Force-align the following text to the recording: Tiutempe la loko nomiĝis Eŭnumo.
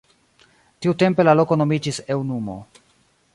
Tiutempe 0.85 1.25
la 1.27 1.35
loko 1.41 1.59
nomiĝis 1.63 2.01
Eŭnumo. 2.17 2.57